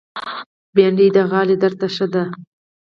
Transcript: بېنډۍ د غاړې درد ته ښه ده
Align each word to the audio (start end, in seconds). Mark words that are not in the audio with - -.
بېنډۍ 0.75 1.07
د 1.13 1.17
غاړې 1.29 1.55
درد 1.61 1.77
ته 1.81 1.87
ښه 1.95 2.05
ده 2.13 2.23